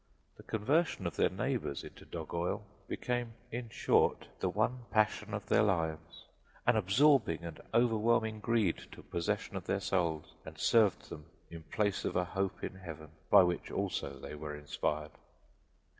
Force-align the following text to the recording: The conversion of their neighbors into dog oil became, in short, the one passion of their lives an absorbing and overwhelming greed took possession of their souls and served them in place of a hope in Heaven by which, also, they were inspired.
The 0.37 0.41
conversion 0.41 1.05
of 1.05 1.15
their 1.15 1.29
neighbors 1.29 1.83
into 1.83 2.05
dog 2.05 2.33
oil 2.33 2.65
became, 2.87 3.35
in 3.51 3.69
short, 3.69 4.25
the 4.39 4.49
one 4.49 4.85
passion 4.89 5.31
of 5.31 5.45
their 5.45 5.61
lives 5.61 6.25
an 6.65 6.75
absorbing 6.75 7.43
and 7.43 7.61
overwhelming 7.71 8.39
greed 8.39 8.77
took 8.91 9.11
possession 9.11 9.55
of 9.55 9.67
their 9.67 9.79
souls 9.79 10.33
and 10.43 10.57
served 10.57 11.09
them 11.11 11.27
in 11.51 11.61
place 11.61 12.03
of 12.03 12.15
a 12.15 12.25
hope 12.25 12.63
in 12.63 12.73
Heaven 12.73 13.09
by 13.29 13.43
which, 13.43 13.69
also, 13.69 14.17
they 14.19 14.33
were 14.33 14.55
inspired. 14.55 15.11